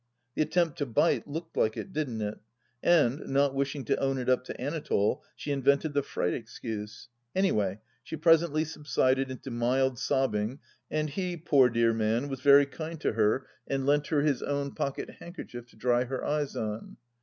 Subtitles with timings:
[0.33, 2.39] The attempt to bite looked like it, didn't it?
[2.81, 7.07] And, not wishing to own it up to Anatole, she invented the fright excuse.
[7.35, 10.57] Any way, she presently subsided into mild sobbing
[10.89, 14.23] and he, poor dear man, was very kind to her and lent THE LAST DITCH
[14.23, 16.97] 89 her his own pocket handkerchief to dry her eyes on.